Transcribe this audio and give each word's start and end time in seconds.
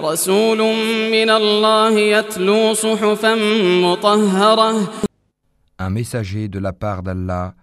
رسول 0.00 0.58
من 1.12 1.30
الله 1.30 1.98
يتلو 1.98 2.74
صحفا 2.74 3.34
مطهرة 3.82 4.88
Un 5.78 5.90
messager 5.90 6.48
de 6.48 6.58
la 6.60 6.72
part 6.72 7.02
d'Allah 7.02 7.54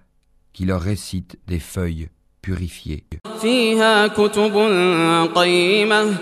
qui 0.53 0.65
leur 0.65 0.81
récite 0.81 1.37
des 1.47 1.59
feuilles 1.59 2.09
purifiées, 2.41 3.03
فيها 3.41 4.07
كتب 4.07 4.57
قيمة 5.35 6.17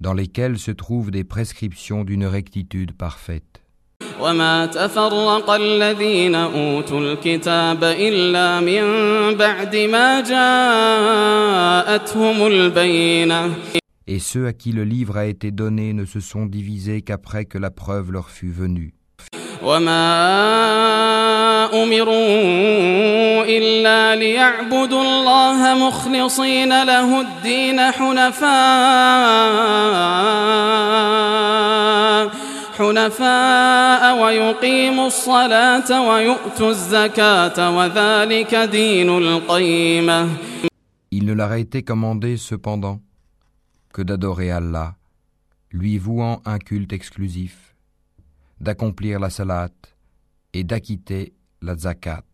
dans 0.00 0.12
lesquelles 0.12 0.58
se 0.58 0.70
trouvent 0.70 1.10
des 1.10 1.24
prescriptions 1.24 2.04
d'une 2.04 2.26
rectitude 2.26 2.92
parfaite. 2.92 3.60
وما 4.20 4.66
تفرق 4.66 5.50
الذين 5.50 6.34
أوتوا 6.34 7.00
الكتاب 7.00 7.84
إلا 7.84 8.60
من 8.60 8.82
بعد 9.34 9.76
ما 9.76 10.20
جاءتهم 11.86 12.46
البينة 12.46 13.54
et 14.11 14.19
ceux 14.19 14.45
à 14.45 14.51
qui 14.51 14.73
le 14.73 14.83
livre 14.83 15.15
a 15.15 15.25
été 15.25 15.51
donné 15.51 15.93
ne 15.93 16.03
se 16.03 16.19
sont 16.19 16.45
divisés 16.45 17.01
qu'après 17.01 17.45
que 17.45 17.57
la 17.57 17.71
preuve 17.71 18.11
leur 18.11 18.29
fut 18.29 18.51
venue. 18.51 18.93
Il 41.13 41.25
ne 41.25 41.33
leur 41.33 41.51
a 41.51 41.59
été 41.59 41.83
commandé 41.83 42.35
cependant 42.35 42.99
que 43.92 44.02
d'adorer 44.02 44.50
Allah, 44.50 44.96
lui 45.70 45.98
vouant 45.98 46.42
un 46.44 46.58
culte 46.58 46.92
exclusif, 46.92 47.74
d'accomplir 48.60 49.20
la 49.20 49.30
salat 49.30 49.70
et 50.52 50.64
d'acquitter 50.64 51.32
la 51.62 51.76
zakat. 51.76 52.24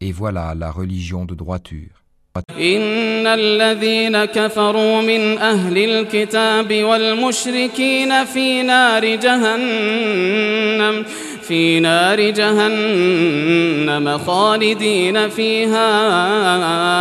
Et 0.00 0.12
voilà 0.12 0.54
la 0.54 0.70
religion 0.70 1.24
de 1.24 1.34
droiture. 1.34 2.04
إن 2.50 3.26
الذين 3.26 4.24
كفروا 4.24 5.02
من 5.02 5.38
أهل 5.38 5.78
الكتاب 5.78 6.82
والمشركين 6.82 8.24
في 8.24 8.62
نار 8.62 9.04
جهنم 9.16 11.04
في 11.48 11.80
نار 11.80 12.30
جهنم 12.30 14.18
خالدين 14.18 15.28
فيها 15.28 15.88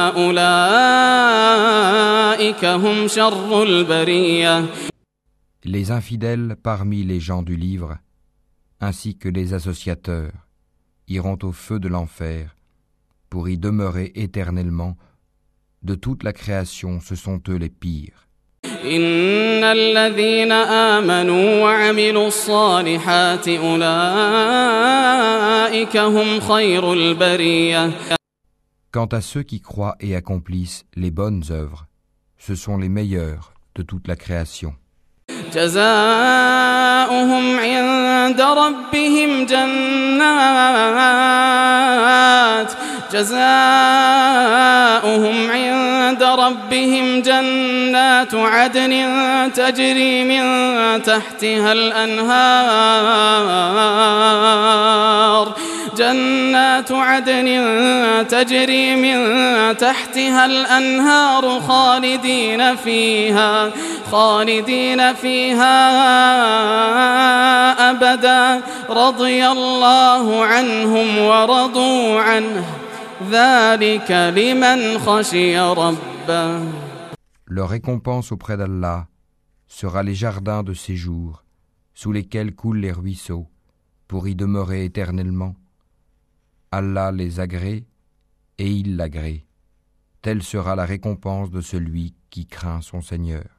أولئك 0.09 1.45
هم 2.66 3.08
شر 3.08 3.63
البرية 3.63 4.66
Les 5.66 5.91
infidèles 5.91 6.58
parmi 6.61 7.03
les 7.03 7.22
gens 7.22 7.41
du 7.41 7.55
livre, 7.55 7.97
ainsi 8.81 9.16
que 9.16 9.30
les 9.30 9.53
associateurs, 9.53 10.33
iront 11.08 11.39
au 11.44 11.53
feu 11.53 11.80
de 11.80 11.88
l'enfer 11.88 12.58
pour 13.30 13.47
y 13.47 13.58
demeurer 13.58 14.11
éternellement. 14.16 14.98
De 15.81 15.95
toute 15.95 16.23
la 16.23 16.33
création, 16.33 16.99
ce 16.99 17.15
sont 17.15 17.42
eux 17.48 17.55
les 17.55 17.70
pires. 17.70 18.27
إن 18.83 19.64
الذين 19.64 20.52
آمنوا 20.52 21.64
وعملوا 21.64 22.27
الصالحات 22.27 23.48
أولئك 23.48 23.87
هم 25.98 26.39
خير 26.39 26.93
البرية 26.93 27.92
Quant 28.92 29.08
à 29.11 29.21
ceux 29.21 29.42
qui 29.43 29.59
croient 29.59 29.95
et 29.99 30.15
accomplissent 30.15 30.83
les 30.95 31.09
bonnes 31.09 31.43
œuvres, 31.49 31.87
ce 32.37 32.54
sont 32.55 32.77
les 32.77 32.89
meilleurs 32.89 33.54
de 33.76 33.81
toute 33.83 34.08
la 34.08 34.15
création. 34.15 34.73
جزاؤهم 35.55 37.59
عند 37.59 38.42
ربهم 38.42 39.45
جنات 39.45 39.96
جزاؤهم 43.18 43.39
عند 45.51 46.23
ربهم 46.23 47.23
جنات 47.23 48.34
عدن 48.34 48.92
تجري 49.55 50.24
من 50.24 50.42
تحتها 51.02 51.73
الأنهار. 51.73 53.08
جنات 55.96 56.92
عدن 56.92 57.48
تجري 58.29 58.95
من 58.95 59.18
تحتها 59.77 60.46
الأنهار 60.46 61.61
خالدين 61.68 62.77
فيها 62.77 63.70
خالدين 64.12 65.14
فيها 65.14 65.90
أبدا. 67.90 68.61
رضي 68.90 69.48
الله 69.48 70.45
عنهم 70.45 71.18
ورضوا 71.18 72.20
عنه. 72.20 72.64
ذلك 73.31 74.11
لمن 74.11 74.99
خشي 74.99 75.59
ربه 75.59 76.64
Leur 77.45 77.70
récompense 77.70 78.31
auprès 78.31 78.58
d'Allah 78.58 79.08
sera 79.67 80.02
les 80.04 80.15
jardins 80.15 80.64
de 80.64 80.73
séjour, 80.73 81.43
sous 81.93 82.11
lesquels 82.11 82.55
coulent 82.55 82.80
les 82.80 82.92
ruisseaux, 82.92 83.48
pour 84.08 84.27
y 84.27 84.36
demeurer 84.36 84.86
éternellement. 84.86 85.55
Allah 86.71 87.11
les 87.11 87.39
agrée 87.39 87.86
et 88.58 88.70
il 88.71 88.95
l'agrée. 88.95 89.45
Telle 90.21 90.42
sera 90.42 90.76
la 90.76 90.86
récompense 90.86 91.52
de 91.52 91.61
celui 91.61 92.15
qui 92.30 92.48
craint 92.48 92.81
son 92.81 93.02
Seigneur. 93.02 93.56